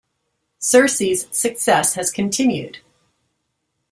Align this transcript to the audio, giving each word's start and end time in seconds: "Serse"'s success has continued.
"Serse"'s 0.57 1.27
success 1.29 1.93
has 1.93 2.09
continued. 2.09 2.79